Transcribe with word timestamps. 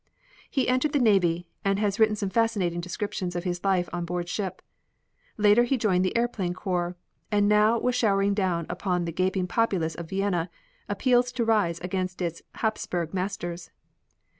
He 0.49 0.67
entered 0.67 0.93
the 0.93 0.99
navy, 0.99 1.47
and 1.63 1.77
has 1.77 1.99
written 1.99 2.15
some 2.15 2.31
fascinating 2.31 2.81
descriptions 2.81 3.35
of 3.35 3.43
his 3.43 3.63
life 3.63 3.87
on 3.93 4.03
board 4.03 4.27
ship. 4.27 4.63
Later 5.37 5.63
he 5.63 5.77
joined 5.77 6.03
the 6.03 6.17
airplane 6.17 6.55
corps, 6.55 6.95
and 7.31 7.47
now 7.47 7.77
was 7.77 7.93
showering 7.93 8.33
down 8.33 8.65
upon 8.67 9.05
the 9.05 9.11
gaping 9.11 9.45
populace 9.45 9.93
of 9.93 10.09
Vienna 10.09 10.49
appeals 10.89 11.31
to 11.33 11.45
rise 11.45 11.79
against 11.81 12.19
its 12.19 12.41
Hapsburg 12.55 13.13
masters. 13.13 13.69